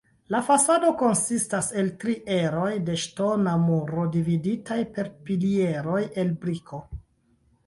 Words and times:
La 0.33 0.37
fasado 0.45 0.87
konsistas 1.01 1.67
el 1.81 1.91
tri 2.03 2.15
eroj 2.37 2.71
de 2.87 2.95
ŝtona 3.03 3.53
muro 3.67 4.07
dividitaj 4.17 4.79
per 4.97 5.11
pilieroj 5.29 6.01
el 6.25 6.35
briko. 6.47 6.83